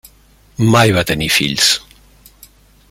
Mai 0.75 0.93
va 0.95 1.03
tenir 1.11 1.29
fills. 1.37 1.69